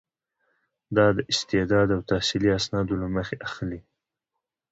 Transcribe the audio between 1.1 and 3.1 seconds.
د استعداد او تحصیلي اسنادو له